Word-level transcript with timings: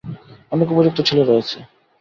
অনেক 0.51 0.67
উপযুক্ত 0.73 0.99
ছেলে 1.07 1.23
রয়েছে। 1.23 1.57